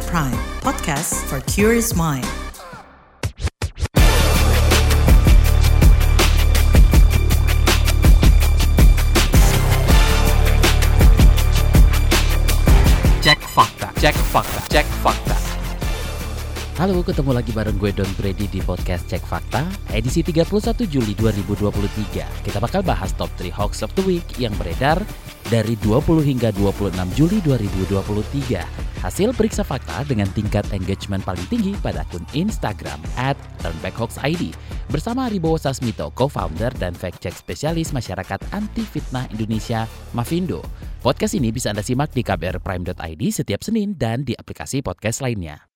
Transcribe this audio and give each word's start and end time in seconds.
KBR 0.00 0.06
Prime, 0.08 0.32
podcast 0.60 1.14
for 1.28 1.40
curious 1.40 1.94
mind. 1.94 2.24
Cek 13.22 13.38
fakta, 13.54 13.92
cek 14.00 14.14
fakta, 14.14 14.60
cek 14.68 14.86
fakta. 15.02 15.29
Halo, 16.80 17.04
ketemu 17.04 17.36
lagi 17.36 17.52
bareng 17.52 17.76
gue 17.76 17.92
Don 17.92 18.08
Brady 18.16 18.48
di 18.48 18.64
podcast 18.64 19.04
Cek 19.04 19.20
Fakta, 19.28 19.68
edisi 19.92 20.24
31 20.24 20.48
Juli 20.88 21.12
2023. 21.12 22.24
Kita 22.40 22.56
bakal 22.56 22.80
bahas 22.80 23.12
top 23.20 23.28
3 23.36 23.52
hoax 23.52 23.84
of 23.84 23.92
the 24.00 24.04
week 24.08 24.24
yang 24.40 24.48
beredar 24.56 24.96
dari 25.52 25.76
20 25.84 26.24
hingga 26.24 26.48
26 26.56 26.96
Juli 27.20 27.44
2023. 27.44 28.64
Hasil 29.04 29.28
periksa 29.36 29.60
fakta 29.60 30.08
dengan 30.08 30.24
tingkat 30.32 30.64
engagement 30.72 31.20
paling 31.20 31.44
tinggi 31.52 31.76
pada 31.84 32.00
akun 32.00 32.24
Instagram 32.32 32.96
at 33.20 33.36
turnbackhoaxid 33.60 34.56
bersama 34.88 35.28
Aribowo 35.28 35.60
Sasmito, 35.60 36.08
co-founder 36.16 36.72
dan 36.80 36.96
fact-check 36.96 37.36
spesialis 37.36 37.92
masyarakat 37.92 38.40
anti 38.56 38.88
fitnah 38.88 39.28
Indonesia, 39.28 39.84
Mavindo. 40.16 40.64
Podcast 41.04 41.36
ini 41.36 41.52
bisa 41.52 41.76
Anda 41.76 41.84
simak 41.84 42.16
di 42.16 42.24
kbrprime.id 42.24 43.22
setiap 43.28 43.60
Senin 43.60 44.00
dan 44.00 44.24
di 44.24 44.32
aplikasi 44.32 44.80
podcast 44.80 45.20
lainnya. 45.20 45.69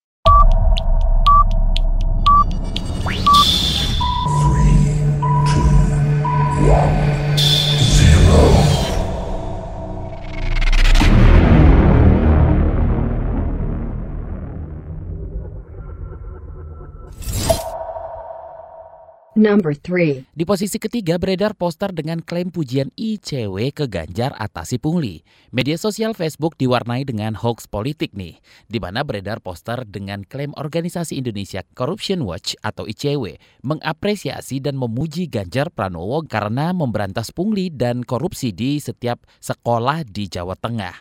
one. 6.67 7.04
Number 19.35 19.75
3. 19.75 20.31
Di 20.31 20.47
posisi 20.47 20.79
ketiga 20.79 21.19
beredar 21.19 21.59
poster 21.59 21.91
dengan 21.91 22.23
klaim 22.23 22.55
pujian 22.55 22.87
ICW 22.95 23.75
ke 23.75 23.83
Ganjar 23.91 24.31
atasi 24.31 24.79
pungli. 24.79 25.27
Media 25.51 25.75
sosial 25.75 26.15
Facebook 26.15 26.55
diwarnai 26.55 27.03
dengan 27.03 27.35
hoax 27.35 27.67
politik 27.67 28.15
nih, 28.15 28.39
di 28.71 28.79
mana 28.79 29.03
beredar 29.03 29.43
poster 29.43 29.83
dengan 29.83 30.23
klaim 30.23 30.55
organisasi 30.55 31.19
Indonesia 31.19 31.67
Corruption 31.75 32.23
Watch 32.23 32.55
atau 32.63 32.87
ICW 32.87 33.35
mengapresiasi 33.59 34.63
dan 34.63 34.79
memuji 34.79 35.27
Ganjar 35.27 35.67
Pranowo 35.67 36.23
karena 36.23 36.71
memberantas 36.71 37.35
pungli 37.35 37.67
dan 37.67 38.07
korupsi 38.07 38.55
di 38.55 38.79
setiap 38.79 39.19
sekolah 39.43 40.07
di 40.07 40.31
Jawa 40.31 40.55
Tengah. 40.55 40.95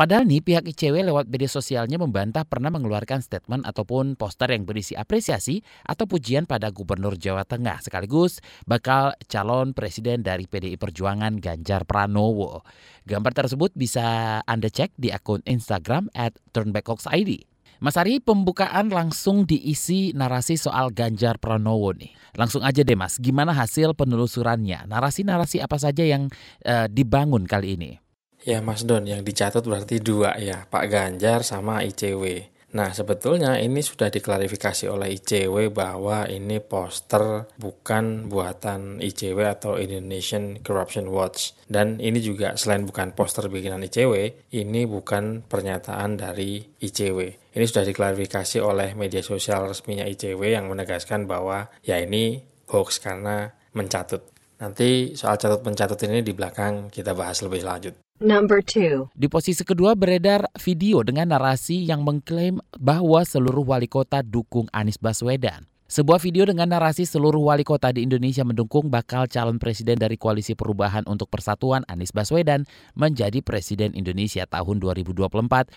Padahal 0.00 0.24
nih 0.24 0.40
pihak 0.40 0.64
ICW 0.64 1.12
lewat 1.12 1.28
media 1.28 1.44
sosialnya 1.44 2.00
membantah 2.00 2.48
pernah 2.48 2.72
mengeluarkan 2.72 3.20
statement 3.20 3.68
ataupun 3.68 4.16
poster 4.16 4.48
yang 4.48 4.64
berisi 4.64 4.96
apresiasi 4.96 5.60
atau 5.84 6.08
pujian 6.08 6.48
pada 6.48 6.72
Gubernur 6.72 7.20
Jawa 7.20 7.44
Tengah 7.44 7.84
sekaligus 7.84 8.40
bakal 8.64 9.12
calon 9.28 9.76
presiden 9.76 10.24
dari 10.24 10.48
PDI 10.48 10.80
Perjuangan 10.80 11.36
Ganjar 11.36 11.84
Pranowo. 11.84 12.64
Gambar 13.04 13.44
tersebut 13.44 13.76
bisa 13.76 14.40
Anda 14.48 14.72
cek 14.72 14.96
di 14.96 15.12
akun 15.12 15.44
Instagram 15.44 16.08
at 16.16 16.32
turnbackhoaxid. 16.56 17.44
Mas 17.84 18.00
Ari, 18.00 18.24
pembukaan 18.24 18.88
langsung 18.88 19.44
diisi 19.44 20.16
narasi 20.16 20.56
soal 20.56 20.96
Ganjar 20.96 21.36
Pranowo 21.36 21.92
nih. 21.92 22.16
Langsung 22.40 22.64
aja 22.64 22.80
deh 22.80 22.96
Mas, 22.96 23.20
gimana 23.20 23.52
hasil 23.52 23.92
penelusurannya? 23.92 24.88
Narasi-narasi 24.88 25.60
apa 25.60 25.76
saja 25.76 26.08
yang 26.08 26.32
uh, 26.64 26.88
dibangun 26.88 27.44
kali 27.44 27.76
ini? 27.76 28.00
Ya 28.40 28.64
Mas 28.64 28.88
Don, 28.88 29.04
yang 29.04 29.20
dicatat 29.20 29.60
berarti 29.68 30.00
dua 30.00 30.32
ya, 30.40 30.64
Pak 30.64 30.84
Ganjar 30.88 31.44
sama 31.44 31.84
ICW. 31.84 32.48
Nah 32.70 32.94
sebetulnya 32.94 33.58
ini 33.58 33.82
sudah 33.82 34.14
diklarifikasi 34.14 34.86
oleh 34.86 35.18
ICW 35.18 35.74
bahwa 35.74 36.30
ini 36.30 36.62
poster 36.62 37.50
bukan 37.58 38.30
buatan 38.30 39.02
ICW 39.02 39.38
atau 39.42 39.74
Indonesian 39.74 40.62
Corruption 40.62 41.10
Watch. 41.10 41.58
Dan 41.66 41.98
ini 41.98 42.22
juga 42.22 42.54
selain 42.54 42.86
bukan 42.86 43.12
poster 43.12 43.50
bikinan 43.50 43.82
ICW, 43.82 44.46
ini 44.54 44.86
bukan 44.86 45.42
pernyataan 45.44 46.16
dari 46.16 46.62
ICW. 46.62 47.18
Ini 47.50 47.64
sudah 47.66 47.82
diklarifikasi 47.82 48.62
oleh 48.62 48.94
media 48.94 49.20
sosial 49.20 49.66
resminya 49.66 50.06
ICW 50.06 50.54
yang 50.54 50.70
menegaskan 50.70 51.26
bahwa 51.26 51.66
ya 51.82 51.98
ini 51.98 52.38
hoax 52.70 53.02
karena 53.02 53.50
mencatut. 53.74 54.30
Nanti 54.62 55.18
soal 55.18 55.36
catut 55.42 55.60
pencatut 55.66 55.98
ini 56.06 56.22
di 56.22 56.30
belakang 56.30 56.86
kita 56.86 57.18
bahas 57.18 57.42
lebih 57.42 57.66
lanjut. 57.66 58.09
Number 58.20 58.60
2. 58.60 59.16
Di 59.16 59.32
posisi 59.32 59.64
kedua 59.64 59.96
beredar 59.96 60.44
video 60.60 61.00
dengan 61.00 61.32
narasi 61.32 61.88
yang 61.88 62.04
mengklaim 62.04 62.60
bahwa 62.76 63.24
seluruh 63.24 63.64
wali 63.64 63.88
kota 63.88 64.20
dukung 64.20 64.68
Anies 64.76 65.00
Baswedan. 65.00 65.64
Sebuah 65.90 66.22
video 66.22 66.46
dengan 66.46 66.70
narasi 66.70 67.02
seluruh 67.02 67.50
wali 67.50 67.66
kota 67.66 67.90
di 67.90 68.06
Indonesia 68.06 68.46
mendukung 68.46 68.94
bakal 68.94 69.26
calon 69.26 69.58
presiden 69.58 69.98
dari 69.98 70.14
Koalisi 70.14 70.54
Perubahan 70.54 71.02
untuk 71.10 71.26
Persatuan 71.26 71.82
Anies 71.90 72.14
Baswedan 72.14 72.62
menjadi 72.94 73.42
presiden 73.42 73.90
Indonesia 73.98 74.46
tahun 74.46 74.78
2024 74.78 75.26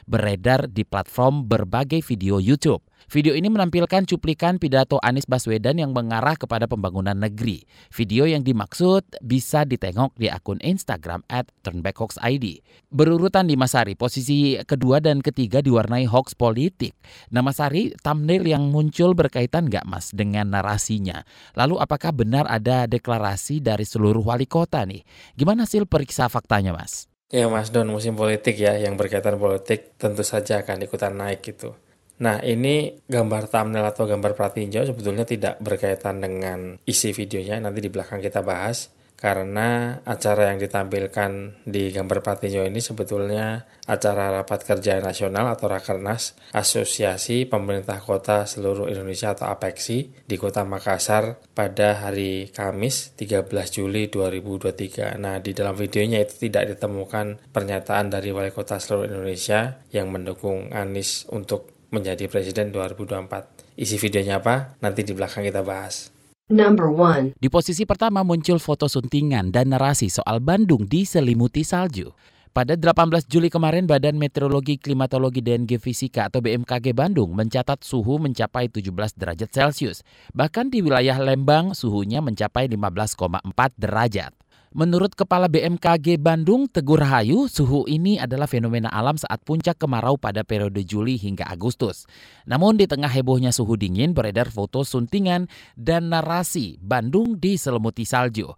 beredar 0.06 0.70
di 0.70 0.86
platform 0.86 1.50
berbagai 1.50 2.06
video 2.06 2.38
YouTube. 2.38 2.86
Video 3.10 3.34
ini 3.34 3.50
menampilkan 3.50 4.06
cuplikan 4.06 4.62
pidato 4.62 5.02
Anies 5.02 5.26
Baswedan 5.26 5.82
yang 5.82 5.98
mengarah 5.98 6.38
kepada 6.38 6.70
pembangunan 6.70 7.18
negeri. 7.18 7.66
Video 7.90 8.30
yang 8.30 8.46
dimaksud 8.46 9.18
bisa 9.26 9.66
ditengok 9.66 10.14
di 10.14 10.30
akun 10.30 10.62
Instagram 10.62 11.26
at 11.26 11.50
turnbackhoaxid. 11.66 12.62
Berurutan 12.94 13.50
di 13.50 13.58
Masari, 13.58 13.98
posisi 13.98 14.62
kedua 14.62 15.02
dan 15.02 15.26
ketiga 15.26 15.60
diwarnai 15.60 16.06
hoax 16.06 16.38
politik. 16.38 16.94
Nama 17.34 17.50
Sari, 17.50 17.98
thumbnail 18.06 18.46
yang 18.46 18.70
muncul 18.70 19.18
berkaitan 19.18 19.74
nggak 19.74 19.90
mas 19.90 20.03
dengan 20.12 20.52
narasinya? 20.52 21.24
Lalu 21.56 21.80
apakah 21.80 22.12
benar 22.12 22.50
ada 22.52 22.84
deklarasi 22.90 23.64
dari 23.64 23.88
seluruh 23.88 24.26
wali 24.26 24.50
kota 24.50 24.84
nih? 24.84 25.06
Gimana 25.38 25.64
hasil 25.64 25.88
periksa 25.88 26.28
faktanya 26.28 26.76
mas? 26.76 27.08
Ya 27.34 27.50
Mas 27.50 27.74
Don, 27.74 27.90
musim 27.90 28.14
politik 28.14 28.62
ya 28.62 28.78
yang 28.78 28.94
berkaitan 28.94 29.42
politik 29.42 29.98
tentu 29.98 30.22
saja 30.22 30.62
akan 30.62 30.86
ikutan 30.86 31.18
naik 31.18 31.42
gitu. 31.42 31.74
Nah, 32.22 32.38
ini 32.46 33.02
gambar 33.10 33.50
thumbnail 33.50 33.90
atau 33.90 34.06
gambar 34.06 34.38
pratinjau 34.38 34.86
sebetulnya 34.86 35.26
tidak 35.26 35.58
berkaitan 35.58 36.22
dengan 36.22 36.78
isi 36.86 37.10
videonya, 37.10 37.58
nanti 37.58 37.82
di 37.82 37.90
belakang 37.90 38.22
kita 38.22 38.46
bahas. 38.46 38.94
Karena 39.24 40.04
acara 40.04 40.52
yang 40.52 40.60
ditampilkan 40.60 41.64
di 41.64 41.96
gambar 41.96 42.20
pratinjau 42.20 42.68
ini 42.68 42.84
sebetulnya 42.84 43.64
acara 43.88 44.36
rapat 44.36 44.68
kerja 44.68 45.00
nasional 45.00 45.48
atau 45.48 45.72
Rakernas 45.72 46.36
Asosiasi 46.52 47.48
Pemerintah 47.48 48.04
Kota 48.04 48.44
Seluruh 48.44 48.92
Indonesia 48.92 49.32
atau 49.32 49.48
APEXI 49.48 50.28
di 50.28 50.36
Kota 50.36 50.68
Makassar 50.68 51.40
pada 51.56 52.04
hari 52.04 52.52
Kamis 52.52 53.16
13 53.16 53.48
Juli 53.72 54.12
2023. 54.12 55.16
Nah, 55.16 55.40
di 55.40 55.56
dalam 55.56 55.80
videonya 55.80 56.20
itu 56.20 56.44
tidak 56.52 56.76
ditemukan 56.76 57.48
pernyataan 57.48 58.12
dari 58.12 58.28
Wali 58.36 58.52
Kota 58.52 58.76
Seluruh 58.76 59.08
Indonesia 59.08 59.88
yang 59.96 60.12
mendukung 60.12 60.76
Anies 60.76 61.32
untuk 61.32 61.72
menjadi 61.96 62.28
presiden 62.28 62.76
2024. 62.76 63.80
Isi 63.80 63.96
videonya 63.96 64.44
apa? 64.44 64.76
Nanti 64.84 65.08
di 65.08 65.16
belakang 65.16 65.48
kita 65.48 65.64
bahas. 65.64 66.13
Number 66.52 66.92
1. 66.92 67.40
Di 67.40 67.48
posisi 67.48 67.88
pertama 67.88 68.20
muncul 68.20 68.60
foto 68.60 68.92
suntingan 68.92 69.48
dan 69.48 69.72
narasi 69.72 70.12
soal 70.12 70.44
Bandung 70.44 70.84
diselimuti 70.84 71.64
salju. 71.64 72.12
Pada 72.52 72.76
18 72.76 73.32
Juli 73.32 73.48
kemarin, 73.48 73.88
Badan 73.88 74.20
Meteorologi, 74.20 74.76
Klimatologi, 74.76 75.40
dan 75.40 75.64
Geofisika 75.64 76.28
atau 76.28 76.44
BMKG 76.44 76.92
Bandung 76.92 77.32
mencatat 77.32 77.80
suhu 77.88 78.20
mencapai 78.20 78.68
17 78.68 79.16
derajat 79.16 79.50
Celcius. 79.56 80.04
Bahkan 80.36 80.68
di 80.68 80.84
wilayah 80.84 81.16
Lembang, 81.16 81.72
suhunya 81.72 82.20
mencapai 82.20 82.68
15,4 82.68 83.80
derajat. 83.80 84.36
Menurut 84.74 85.14
Kepala 85.14 85.46
BMKG 85.46 86.18
Bandung, 86.18 86.66
Teguh 86.66 86.98
Rahayu, 86.98 87.46
suhu 87.46 87.86
ini 87.86 88.18
adalah 88.18 88.50
fenomena 88.50 88.90
alam 88.90 89.14
saat 89.14 89.38
puncak 89.46 89.78
kemarau 89.78 90.18
pada 90.18 90.42
periode 90.42 90.82
Juli 90.82 91.14
hingga 91.14 91.46
Agustus. 91.46 92.10
Namun 92.50 92.82
di 92.82 92.90
tengah 92.90 93.14
hebohnya 93.14 93.54
suhu 93.54 93.78
dingin 93.78 94.18
beredar 94.18 94.50
foto 94.50 94.82
suntingan 94.82 95.46
dan 95.78 96.10
narasi 96.10 96.82
Bandung 96.82 97.38
diselimuti 97.38 98.02
salju. 98.02 98.50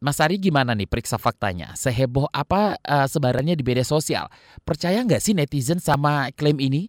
Mas 0.00 0.16
Ari 0.24 0.40
gimana 0.40 0.72
nih 0.72 0.88
periksa 0.88 1.20
faktanya? 1.20 1.76
Seheboh 1.76 2.32
apa 2.32 2.80
uh, 2.80 3.04
sebarannya 3.04 3.52
di 3.52 3.60
media 3.60 3.84
sosial? 3.84 4.32
Percaya 4.64 5.04
nggak 5.04 5.20
sih 5.20 5.36
netizen 5.36 5.84
sama 5.84 6.32
klaim 6.32 6.64
ini? 6.64 6.88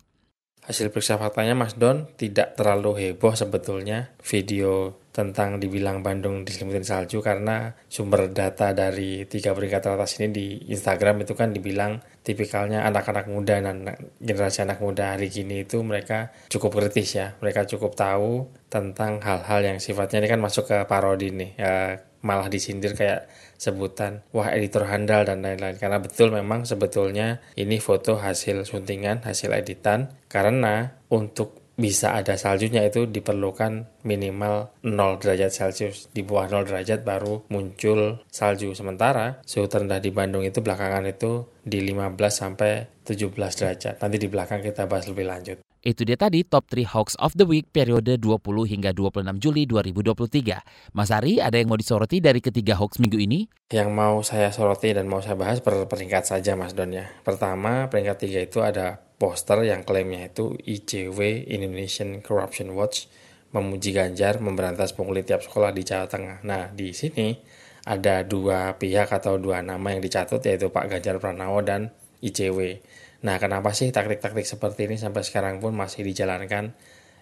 Hasil 0.63 0.87
periksa 0.87 1.19
faktanya 1.19 1.51
Mas 1.51 1.75
Don 1.75 2.07
tidak 2.15 2.55
terlalu 2.55 2.95
heboh 2.95 3.35
sebetulnya 3.35 4.15
video 4.23 4.95
tentang 5.19 5.59
dibilang 5.59 5.99
Bandung 5.99 6.47
diselimutin 6.47 6.87
salju 6.87 7.19
karena 7.19 7.75
sumber 7.91 8.31
data 8.31 8.71
dari 8.71 9.27
tiga 9.27 9.51
peringkat 9.51 9.83
teratas 9.83 10.15
ini 10.23 10.31
di 10.31 10.47
Instagram 10.71 11.27
itu 11.27 11.35
kan 11.35 11.51
dibilang 11.51 11.99
tipikalnya 12.23 12.87
anak-anak 12.87 13.27
muda. 13.27 13.59
Dan 13.59 13.83
generasi 14.23 14.63
anak 14.63 14.79
muda 14.79 15.19
hari 15.19 15.27
gini 15.27 15.67
itu 15.67 15.83
mereka 15.83 16.31
cukup 16.47 16.79
kritis 16.79 17.19
ya. 17.19 17.35
Mereka 17.43 17.67
cukup 17.67 17.99
tahu 17.99 18.47
tentang 18.71 19.19
hal-hal 19.19 19.59
yang 19.75 19.77
sifatnya 19.83 20.23
ini 20.23 20.31
kan 20.31 20.39
masuk 20.39 20.71
ke 20.71 20.87
parodi 20.87 21.35
nih. 21.35 21.51
Ya 21.59 21.75
malah 22.19 22.51
disindir 22.51 22.95
kayak 22.95 23.31
sebutan 23.55 24.23
wah 24.31 24.51
editor 24.55 24.87
handal 24.87 25.27
dan 25.27 25.43
lain-lain. 25.43 25.75
Karena 25.75 25.99
betul 25.99 26.31
memang 26.31 26.63
sebetulnya 26.63 27.43
ini 27.59 27.83
foto 27.83 28.15
hasil 28.15 28.63
suntingan 28.63 29.27
hasil 29.27 29.51
editan. 29.51 30.15
Karena 30.31 30.95
untuk 31.11 31.58
bisa 31.79 32.11
ada 32.19 32.35
saljunya 32.35 32.83
itu 32.83 33.07
diperlukan 33.07 34.03
minimal 34.03 34.75
0 34.83 35.23
derajat 35.23 35.55
Celcius. 35.55 36.11
Di 36.11 36.27
bawah 36.27 36.51
0 36.51 36.67
derajat 36.67 37.07
baru 37.07 37.47
muncul 37.47 38.19
salju. 38.27 38.75
Sementara 38.75 39.39
suhu 39.47 39.71
terendah 39.71 40.03
di 40.03 40.11
Bandung 40.11 40.43
itu 40.43 40.59
belakangan 40.59 41.07
itu 41.07 41.47
di 41.63 41.79
15 41.79 42.19
sampai 42.27 42.83
17 43.07 43.31
derajat. 43.31 43.95
Nanti 44.03 44.17
di 44.19 44.27
belakang 44.27 44.59
kita 44.59 44.91
bahas 44.91 45.07
lebih 45.07 45.25
lanjut. 45.31 45.57
Itu 45.79 46.03
dia 46.03 46.19
tadi 46.19 46.43
top 46.43 46.67
3 46.67 46.83
hoax 46.91 47.15
of 47.23 47.31
the 47.39 47.47
week 47.47 47.71
periode 47.71 48.19
20 48.19 48.43
hingga 48.67 48.91
26 48.91 49.39
Juli 49.39 49.63
2023. 49.63 50.91
Mas 50.91 51.07
Ari, 51.07 51.39
ada 51.39 51.55
yang 51.55 51.71
mau 51.71 51.79
disoroti 51.79 52.19
dari 52.19 52.43
ketiga 52.43 52.75
hoax 52.75 52.99
minggu 52.99 53.15
ini? 53.15 53.47
Yang 53.71 53.89
mau 53.95 54.19
saya 54.19 54.51
soroti 54.51 54.91
dan 54.91 55.07
mau 55.07 55.23
saya 55.23 55.39
bahas 55.39 55.63
per 55.63 55.87
peringkat 55.87 56.27
saja 56.27 56.59
Mas 56.59 56.75
Don 56.75 56.91
ya. 56.91 57.07
Pertama, 57.23 57.87
peringkat 57.87 58.17
tiga 58.19 58.43
itu 58.43 58.59
ada 58.59 58.99
poster 59.19 59.67
yang 59.67 59.83
klaimnya 59.83 60.31
itu 60.31 60.55
ICW 60.55 61.51
Indonesian 61.51 62.23
Corruption 62.23 62.71
Watch 62.71 63.11
memuji 63.51 63.91
Ganjar 63.91 64.39
memberantas 64.39 64.95
pungli 64.95 65.27
tiap 65.27 65.43
sekolah 65.43 65.75
di 65.75 65.83
Jawa 65.83 66.07
Tengah. 66.07 66.39
Nah, 66.47 66.71
di 66.71 66.95
sini 66.95 67.35
ada 67.83 68.23
dua 68.23 68.79
pihak 68.79 69.11
atau 69.11 69.35
dua 69.35 69.59
nama 69.59 69.91
yang 69.91 69.99
dicatut 69.99 70.39
yaitu 70.47 70.71
Pak 70.71 70.87
Ganjar 70.87 71.19
Pranowo 71.19 71.59
dan 71.59 71.91
ICW. 72.23 72.79
Nah, 73.27 73.35
kenapa 73.35 73.75
sih 73.75 73.91
taktik-taktik 73.91 74.47
seperti 74.47 74.87
ini 74.87 74.95
sampai 74.95 75.27
sekarang 75.27 75.59
pun 75.59 75.75
masih 75.75 76.07
dijalankan? 76.07 76.71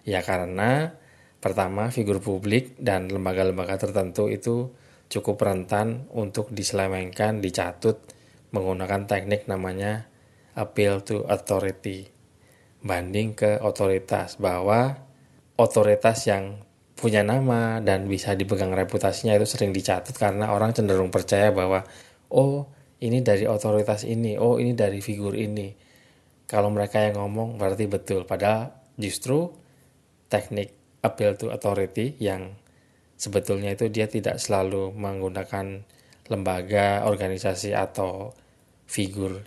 Ya 0.06 0.22
karena 0.22 0.94
pertama 1.42 1.90
figur 1.90 2.22
publik 2.22 2.78
dan 2.78 3.10
lembaga-lembaga 3.10 3.74
tertentu 3.90 4.30
itu 4.30 4.70
cukup 5.10 5.40
rentan 5.42 6.06
untuk 6.14 6.52
diselewengkan, 6.54 7.42
dicatut 7.42 7.98
menggunakan 8.54 9.08
teknik 9.08 9.48
namanya 9.48 10.06
appeal 10.58 11.06
to 11.06 11.22
authority. 11.30 12.10
Banding 12.82 13.38
ke 13.38 13.62
otoritas 13.62 14.38
bahwa 14.42 14.98
otoritas 15.54 16.26
yang 16.26 16.62
punya 16.98 17.22
nama 17.22 17.78
dan 17.78 18.10
bisa 18.10 18.34
dipegang 18.34 18.74
reputasinya 18.74 19.38
itu 19.38 19.46
sering 19.46 19.70
dicatut 19.70 20.18
karena 20.18 20.50
orang 20.50 20.74
cenderung 20.74 21.14
percaya 21.14 21.54
bahwa 21.54 21.86
oh 22.34 22.66
ini 22.98 23.22
dari 23.22 23.46
otoritas 23.46 24.02
ini, 24.02 24.34
oh 24.34 24.58
ini 24.58 24.74
dari 24.74 24.98
figur 24.98 25.38
ini 25.38 25.70
kalau 26.48 26.72
mereka 26.72 27.04
yang 27.04 27.20
ngomong 27.20 27.60
berarti 27.60 27.84
betul. 27.84 28.24
Padahal 28.24 28.72
justru 28.96 29.52
teknik 30.32 30.74
appeal 31.04 31.36
to 31.36 31.52
authority 31.52 32.16
yang 32.18 32.56
sebetulnya 33.20 33.76
itu 33.76 33.92
dia 33.92 34.08
tidak 34.08 34.40
selalu 34.40 34.90
menggunakan 34.96 35.84
lembaga, 36.32 37.04
organisasi 37.04 37.76
atau 37.76 38.32
figur 38.88 39.44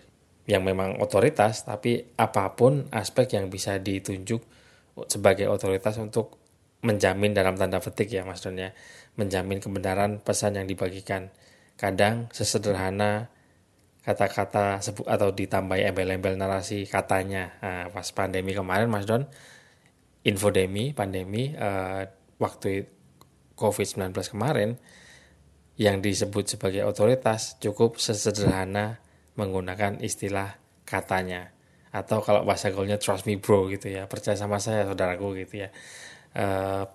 yang 0.52 0.68
memang 0.68 1.00
otoritas, 1.00 1.64
tapi 1.64 2.04
apa 2.20 2.52
pun 2.60 2.92
aspek 2.92 3.40
yang 3.40 3.48
bisa 3.48 3.80
ditunjuk 3.80 4.44
sebagai 5.08 5.48
otoritas 5.48 5.96
untuk 6.04 6.36
menjamin 6.84 7.32
dalam 7.32 7.56
tanda 7.56 7.80
petik 7.80 8.12
ya 8.12 8.28
Mas 8.28 8.44
Don 8.44 8.60
ya, 8.60 8.76
menjamin 9.16 9.64
kebenaran 9.64 10.20
pesan 10.20 10.60
yang 10.60 10.68
dibagikan. 10.68 11.32
Kadang 11.80 12.28
sesederhana 12.36 13.32
kata-kata 14.02 14.82
sebut 14.84 15.06
atau 15.06 15.30
ditambahi 15.30 15.86
embel-embel 15.88 16.34
narasi 16.34 16.90
katanya 16.90 17.54
nah, 17.62 17.86
pas 17.94 18.10
pandemi 18.10 18.58
kemarin 18.58 18.90
Mas 18.90 19.06
Don 19.06 19.30
infodemi 20.26 20.90
pandemi 20.90 21.54
uh, 21.54 22.10
waktu 22.42 22.90
COVID-19 23.54 24.10
kemarin 24.34 24.82
yang 25.78 26.02
disebut 26.02 26.58
sebagai 26.58 26.82
otoritas 26.82 27.62
cukup 27.62 28.02
sesederhana 28.02 28.98
menggunakan 29.36 30.00
istilah 30.04 30.60
katanya. 30.84 31.54
Atau 31.92 32.24
kalau 32.24 32.48
bahasa 32.48 32.72
gaulnya 32.72 32.96
trust 32.96 33.28
me 33.28 33.36
bro 33.36 33.68
gitu 33.68 33.92
ya. 33.92 34.08
Percaya 34.08 34.40
sama 34.40 34.58
saya 34.64 34.88
saudaraku 34.88 35.36
gitu 35.44 35.68
ya. 35.68 35.70
Uh, 36.32 36.88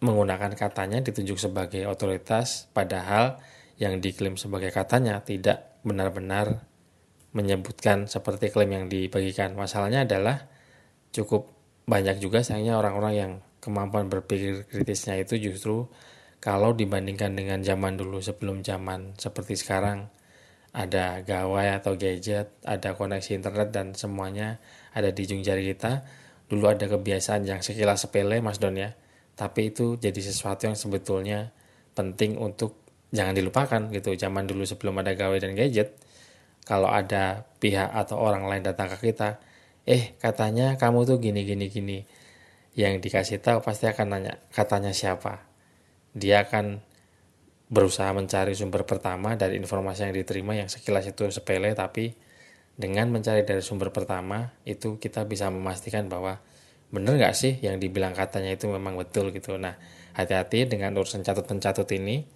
menggunakan 0.00 0.56
katanya 0.56 1.04
ditunjuk 1.04 1.36
sebagai 1.36 1.84
otoritas 1.84 2.66
padahal 2.72 3.38
yang 3.76 4.00
diklaim 4.00 4.40
sebagai 4.40 4.72
katanya 4.72 5.20
tidak 5.20 5.76
benar-benar 5.84 6.64
menyebutkan 7.36 8.10
seperti 8.10 8.50
klaim 8.50 8.74
yang 8.74 8.86
dibagikan. 8.90 9.54
Masalahnya 9.54 10.02
adalah 10.08 10.50
cukup 11.14 11.52
banyak 11.86 12.18
juga 12.18 12.42
sayangnya 12.42 12.78
orang-orang 12.78 13.14
yang 13.14 13.32
kemampuan 13.62 14.08
berpikir 14.08 14.66
kritisnya 14.66 15.20
itu 15.20 15.36
justru 15.38 15.86
kalau 16.40 16.72
dibandingkan 16.72 17.36
dengan 17.36 17.60
zaman 17.60 18.00
dulu 18.00 18.18
sebelum 18.24 18.64
zaman 18.64 19.14
seperti 19.20 19.60
sekarang 19.60 20.08
ada 20.70 21.22
gawai 21.26 21.74
atau 21.74 21.98
gadget, 21.98 22.54
ada 22.62 22.94
koneksi 22.94 23.34
internet 23.34 23.74
dan 23.74 23.92
semuanya 23.98 24.62
ada 24.94 25.10
di 25.10 25.26
ujung 25.26 25.42
jari 25.42 25.74
kita. 25.74 26.06
Dulu 26.50 26.66
ada 26.66 26.86
kebiasaan 26.90 27.46
yang 27.46 27.62
sekilas 27.62 28.06
sepele 28.06 28.42
Mas 28.42 28.58
Don 28.58 28.74
ya, 28.74 28.94
tapi 29.38 29.70
itu 29.70 29.98
jadi 29.98 30.18
sesuatu 30.18 30.66
yang 30.66 30.74
sebetulnya 30.74 31.54
penting 31.94 32.38
untuk 32.38 32.78
jangan 33.14 33.34
dilupakan 33.34 33.90
gitu. 33.94 34.14
Zaman 34.14 34.46
dulu 34.46 34.66
sebelum 34.66 34.98
ada 35.02 35.14
gawe 35.14 35.34
dan 35.38 35.54
gadget 35.54 35.94
kalau 36.66 36.90
ada 36.90 37.46
pihak 37.58 37.90
atau 37.90 38.18
orang 38.18 38.46
lain 38.46 38.62
datang 38.62 38.90
ke 38.94 39.10
kita 39.10 39.42
eh 39.88 40.14
katanya 40.20 40.76
kamu 40.78 41.08
tuh 41.08 41.18
gini 41.18 41.42
gini 41.42 41.66
gini. 41.66 41.98
Yang 42.78 43.10
dikasih 43.10 43.38
tahu 43.42 43.58
pasti 43.66 43.90
akan 43.90 44.06
nanya 44.14 44.38
katanya 44.54 44.94
siapa? 44.94 45.42
Dia 46.14 46.46
akan 46.46 46.82
berusaha 47.70 48.10
mencari 48.10 48.52
sumber 48.58 48.82
pertama 48.82 49.38
dari 49.38 49.54
informasi 49.56 50.10
yang 50.10 50.14
diterima 50.14 50.58
yang 50.58 50.66
sekilas 50.66 51.06
itu 51.06 51.30
sepele 51.30 51.70
tapi 51.78 52.10
dengan 52.74 53.14
mencari 53.14 53.46
dari 53.46 53.62
sumber 53.62 53.94
pertama 53.94 54.50
itu 54.66 54.98
kita 54.98 55.22
bisa 55.22 55.46
memastikan 55.54 56.10
bahwa 56.10 56.42
bener 56.90 57.14
nggak 57.14 57.34
sih 57.38 57.62
yang 57.62 57.78
dibilang 57.78 58.10
katanya 58.10 58.50
itu 58.50 58.66
memang 58.66 58.98
betul 58.98 59.30
gitu. 59.30 59.54
Nah 59.54 59.78
hati-hati 60.18 60.66
dengan 60.66 60.96
urusan 60.98 61.22
catut 61.22 61.46
pencatut 61.46 61.86
ini. 61.94 62.26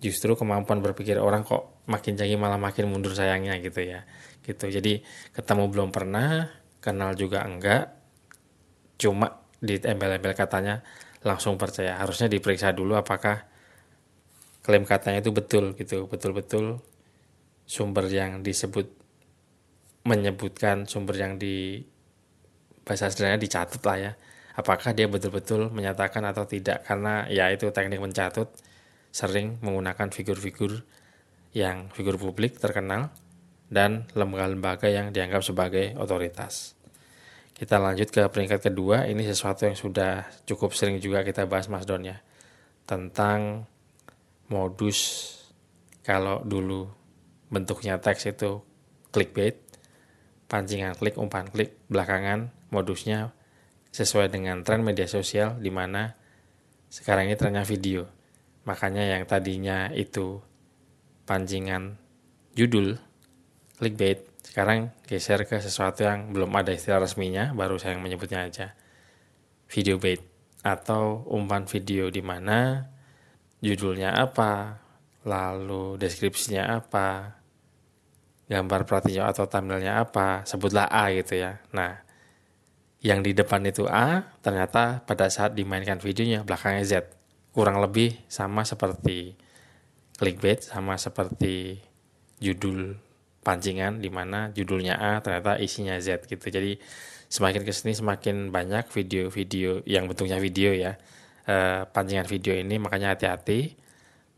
Justru 0.00 0.32
kemampuan 0.32 0.80
berpikir 0.80 1.20
orang 1.20 1.44
kok 1.44 1.84
makin 1.84 2.16
canggih 2.16 2.40
malah 2.40 2.56
makin 2.56 2.88
mundur 2.88 3.12
sayangnya 3.12 3.60
gitu 3.60 3.84
ya. 3.84 4.08
Gitu. 4.40 4.72
Jadi 4.72 5.04
ketemu 5.36 5.68
belum 5.68 5.88
pernah 5.92 6.48
kenal 6.80 7.12
juga 7.12 7.44
enggak. 7.44 7.92
Cuma 8.96 9.44
di 9.60 9.76
embel-embel 9.76 10.32
katanya 10.32 10.80
langsung 11.20 11.60
percaya. 11.60 12.00
Harusnya 12.00 12.32
diperiksa 12.32 12.72
dulu 12.72 12.96
apakah 12.96 13.49
klaim 14.60 14.84
katanya 14.84 15.24
itu 15.24 15.32
betul 15.32 15.72
gitu 15.76 16.06
betul-betul 16.08 16.84
sumber 17.64 18.06
yang 18.10 18.44
disebut 18.44 18.90
menyebutkan 20.04 20.88
sumber 20.88 21.16
yang 21.16 21.36
di 21.36 21.84
bahasa 22.82 23.12
sederhana 23.12 23.38
dicatat 23.38 23.82
lah 23.84 23.96
ya 23.96 24.12
apakah 24.56 24.92
dia 24.96 25.06
betul-betul 25.06 25.70
menyatakan 25.70 26.24
atau 26.26 26.44
tidak 26.44 26.84
karena 26.84 27.28
ya 27.30 27.48
itu 27.52 27.70
teknik 27.70 28.02
mencatut 28.02 28.50
sering 29.10 29.58
menggunakan 29.62 30.10
figur-figur 30.10 30.82
yang 31.50 31.90
figur 31.90 32.14
publik 32.14 32.58
terkenal 32.62 33.10
dan 33.70 34.06
lembaga-lembaga 34.18 34.90
yang 34.90 35.14
dianggap 35.14 35.46
sebagai 35.46 35.94
otoritas. 35.98 36.74
Kita 37.54 37.78
lanjut 37.78 38.10
ke 38.10 38.26
peringkat 38.26 38.72
kedua, 38.72 39.06
ini 39.06 39.22
sesuatu 39.22 39.68
yang 39.68 39.78
sudah 39.78 40.26
cukup 40.48 40.74
sering 40.74 40.98
juga 40.98 41.22
kita 41.22 41.46
bahas 41.46 41.70
Mas 41.70 41.86
Don 41.86 42.02
ya. 42.02 42.18
Tentang 42.88 43.68
modus 44.50 44.98
kalau 46.02 46.42
dulu 46.42 46.90
bentuknya 47.50 47.98
teks 48.02 48.30
itu 48.30 48.62
clickbait, 49.14 49.58
pancingan 50.50 50.94
klik, 50.98 51.18
umpan 51.18 51.46
klik, 51.50 51.78
belakangan 51.86 52.50
modusnya 52.70 53.34
sesuai 53.90 54.30
dengan 54.30 54.62
tren 54.62 54.86
media 54.86 55.10
sosial 55.10 55.58
di 55.58 55.70
mana 55.70 56.14
sekarang 56.90 57.30
ini 57.30 57.38
trennya 57.38 57.66
video. 57.66 58.06
Makanya 58.66 59.06
yang 59.06 59.26
tadinya 59.26 59.90
itu 59.90 60.38
pancingan 61.26 61.98
judul 62.54 62.98
clickbait 63.78 64.26
sekarang 64.42 64.90
geser 65.06 65.46
ke 65.46 65.62
sesuatu 65.62 66.02
yang 66.02 66.34
belum 66.34 66.50
ada 66.58 66.74
istilah 66.74 67.02
resminya, 67.02 67.54
baru 67.54 67.78
saya 67.78 67.98
menyebutnya 67.98 68.46
aja. 68.46 68.74
Video 69.70 70.02
bait 70.02 70.18
atau 70.60 71.24
umpan 71.30 71.64
video 71.64 72.10
di 72.10 72.20
mana 72.20 72.90
judulnya 73.60 74.16
apa, 74.16 74.80
lalu 75.24 76.00
deskripsinya 76.00 76.80
apa, 76.80 77.36
gambar 78.50 78.88
pratinyo 78.88 79.28
atau 79.28 79.46
thumbnailnya 79.46 80.02
apa, 80.02 80.42
sebutlah 80.48 80.88
A 80.90 81.12
gitu 81.12 81.38
ya. 81.38 81.60
Nah, 81.70 82.00
yang 83.00 83.24
di 83.24 83.32
depan 83.32 83.64
itu 83.64 83.86
A, 83.86 84.26
ternyata 84.44 85.04
pada 85.04 85.28
saat 85.32 85.56
dimainkan 85.56 86.00
videonya 86.00 86.42
belakangnya 86.44 86.84
Z. 86.84 86.92
Kurang 87.54 87.80
lebih 87.80 88.16
sama 88.26 88.66
seperti 88.66 89.36
clickbait, 90.20 90.60
sama 90.64 90.96
seperti 91.00 91.80
judul 92.40 92.96
pancingan 93.40 94.04
di 94.04 94.12
mana 94.12 94.52
judulnya 94.52 95.00
A 95.00 95.12
ternyata 95.24 95.56
isinya 95.56 95.96
Z 95.96 96.28
gitu. 96.28 96.44
Jadi 96.44 96.76
semakin 97.30 97.64
ke 97.64 97.72
sini 97.72 97.96
semakin 97.96 98.52
banyak 98.52 98.90
video-video 98.92 99.80
yang 99.88 100.10
bentuknya 100.10 100.36
video 100.42 100.74
ya 100.76 101.00
eh, 101.50 101.82
pancingan 101.90 102.30
video 102.30 102.54
ini 102.54 102.78
makanya 102.78 103.18
hati-hati 103.18 103.74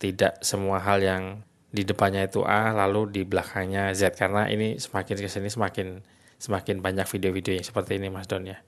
tidak 0.01 0.41
semua 0.41 0.81
hal 0.81 1.05
yang 1.05 1.45
di 1.73 1.85
depannya 1.85 2.29
itu 2.29 2.45
A 2.45 2.73
lalu 2.73 3.09
di 3.09 3.23
belakangnya 3.25 3.93
Z 3.97 4.17
karena 4.17 4.49
ini 4.49 4.77
semakin 4.77 5.17
ke 5.21 5.29
sini 5.29 5.49
semakin 5.49 6.05
semakin 6.37 6.85
banyak 6.85 7.07
video-video 7.09 7.57
yang 7.57 7.65
seperti 7.65 7.97
ini 7.97 8.13
Mas 8.13 8.29
Don 8.29 8.45
ya. 8.45 8.61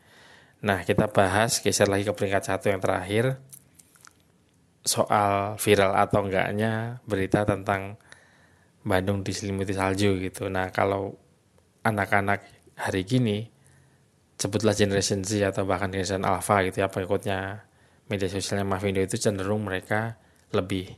Nah 0.64 0.86
kita 0.86 1.10
bahas 1.12 1.60
geser 1.60 1.90
lagi 1.90 2.08
ke 2.08 2.14
peringkat 2.16 2.48
satu 2.48 2.72
yang 2.72 2.80
terakhir 2.80 3.36
soal 4.84 5.58
viral 5.60 5.92
atau 5.96 6.24
enggaknya 6.24 7.02
berita 7.08 7.44
tentang 7.44 8.00
Bandung 8.84 9.24
diselimuti 9.24 9.72
salju 9.72 10.16
gitu. 10.20 10.48
Nah 10.52 10.68
kalau 10.72 11.16
anak-anak 11.84 12.40
hari 12.76 13.04
gini 13.04 13.48
sebutlah 14.40 14.72
generation 14.72 15.20
Z 15.24 15.52
atau 15.52 15.68
bahkan 15.68 15.92
generation 15.92 16.24
alpha 16.24 16.64
gitu 16.64 16.84
ya 16.84 16.88
pengikutnya 16.88 17.68
media 18.08 18.28
sosialnya 18.28 18.68
Mavindo 18.68 19.00
itu 19.00 19.16
cenderung 19.16 19.64
mereka 19.64 20.20
lebih 20.52 20.92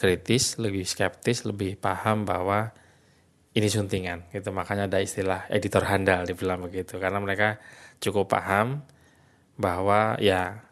kritis, 0.00 0.58
lebih 0.58 0.82
skeptis, 0.82 1.46
lebih 1.46 1.78
paham 1.78 2.26
bahwa 2.26 2.74
ini 3.52 3.68
suntingan 3.68 4.32
gitu. 4.32 4.50
Makanya 4.50 4.88
ada 4.88 4.98
istilah 4.98 5.46
editor 5.52 5.84
handal 5.86 6.24
dibilang 6.24 6.64
begitu. 6.64 6.96
Karena 6.96 7.20
mereka 7.20 7.60
cukup 8.02 8.32
paham 8.32 8.82
bahwa 9.60 10.16
ya 10.18 10.64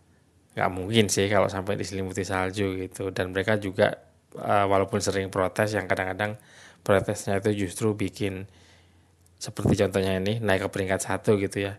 nggak 0.56 0.70
mungkin 0.74 1.06
sih 1.06 1.30
kalau 1.30 1.46
sampai 1.46 1.76
diselimuti 1.76 2.24
salju 2.24 2.74
gitu. 2.80 3.12
Dan 3.14 3.30
mereka 3.30 3.60
juga 3.60 3.94
uh, 4.34 4.66
walaupun 4.66 4.98
sering 4.98 5.28
protes 5.30 5.76
yang 5.76 5.86
kadang-kadang 5.86 6.40
protesnya 6.80 7.38
itu 7.38 7.68
justru 7.68 7.92
bikin 7.92 8.48
seperti 9.40 9.84
contohnya 9.84 10.20
ini 10.20 10.40
naik 10.40 10.66
ke 10.66 10.68
peringkat 10.72 11.00
satu 11.00 11.36
gitu 11.36 11.68
ya. 11.68 11.76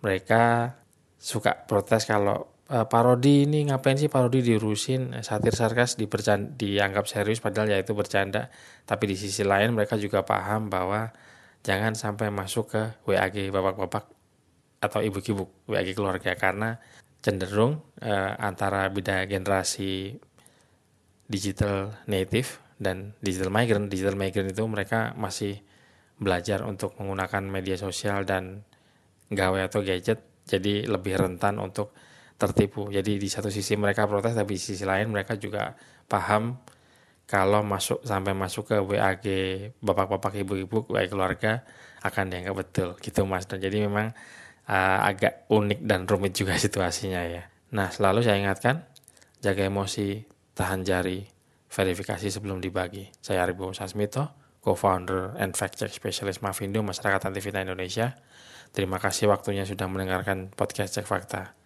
Mereka 0.00 0.72
suka 1.16 1.64
protes 1.68 2.04
kalau 2.08 2.55
uh, 2.70 2.86
parodi 2.86 3.46
ini 3.46 3.66
ngapain 3.66 3.98
sih? 3.98 4.10
Parodi 4.10 4.42
diurusin 4.42 5.22
satir 5.22 5.54
sarkas 5.54 5.94
dipercan 5.94 6.54
dianggap 6.58 7.06
serius 7.10 7.42
padahal 7.42 7.70
ya 7.70 7.78
itu 7.80 7.92
bercanda. 7.92 8.52
Tapi 8.86 9.04
di 9.10 9.16
sisi 9.18 9.42
lain 9.42 9.74
mereka 9.74 9.98
juga 9.98 10.22
paham 10.22 10.70
bahwa 10.70 11.10
jangan 11.66 11.94
sampai 11.98 12.30
masuk 12.30 12.70
ke 12.72 12.82
WAG 13.06 13.50
bapak-bapak 13.50 14.04
atau 14.82 15.00
ibu-ibu 15.02 15.46
WAG 15.66 15.94
keluarga. 15.94 16.34
Karena 16.38 16.78
cenderung 17.24 17.82
uh, 18.02 18.32
antara 18.38 18.86
beda 18.92 19.26
generasi 19.26 20.14
digital 21.26 21.90
native 22.06 22.62
dan 22.78 23.18
digital 23.18 23.50
migrant. 23.50 23.90
Digital 23.90 24.14
migrant 24.14 24.50
itu 24.52 24.62
mereka 24.68 25.16
masih 25.18 25.58
belajar 26.16 26.64
untuk 26.64 26.96
menggunakan 26.96 27.44
media 27.44 27.76
sosial 27.76 28.24
dan 28.24 28.64
gawe 29.28 29.68
atau 29.68 29.82
gadget, 29.82 30.22
jadi 30.48 30.86
lebih 30.86 31.18
rentan 31.18 31.58
untuk 31.58 31.92
tertipu. 32.36 32.88
Jadi 32.92 33.16
di 33.16 33.28
satu 33.28 33.48
sisi 33.48 33.74
mereka 33.76 34.04
protes, 34.04 34.36
tapi 34.36 34.56
di 34.56 34.62
sisi 34.62 34.84
lain 34.84 35.12
mereka 35.12 35.36
juga 35.40 35.72
paham 36.06 36.56
kalau 37.26 37.66
masuk 37.66 38.06
sampai 38.06 38.32
masuk 38.38 38.70
ke 38.70 38.76
WAG 38.78 39.26
bapak-bapak 39.82 40.46
ibu-ibu 40.46 40.86
WAG 40.86 41.10
keluarga 41.10 41.66
akan 42.06 42.30
dianggap 42.30 42.54
betul 42.54 42.88
gitu 43.02 43.26
mas. 43.26 43.50
Dan 43.50 43.58
jadi 43.58 43.82
memang 43.82 44.14
uh, 44.70 44.98
agak 45.02 45.50
unik 45.50 45.80
dan 45.82 46.06
rumit 46.06 46.38
juga 46.38 46.54
situasinya 46.64 47.22
ya. 47.26 47.42
Nah, 47.74 47.90
selalu 47.90 48.22
saya 48.22 48.38
ingatkan, 48.38 48.86
jaga 49.42 49.66
emosi, 49.66 50.22
tahan 50.54 50.86
jari, 50.86 51.26
verifikasi 51.66 52.30
sebelum 52.30 52.62
dibagi. 52.62 53.10
Saya 53.18 53.42
Aribo 53.42 53.74
Sasmito, 53.74 54.30
co-founder 54.62 55.34
and 55.42 55.58
fact-check 55.58 55.90
specialist 55.90 56.46
Mavindo 56.46 56.78
Masyarakat 56.86 57.26
Anti 57.26 57.40
Fitnah 57.42 57.66
Indonesia. 57.66 58.14
Terima 58.70 59.02
kasih 59.02 59.26
waktunya 59.26 59.66
sudah 59.66 59.90
mendengarkan 59.90 60.54
podcast 60.54 60.94
Cek 60.94 61.10
Fakta. 61.10 61.65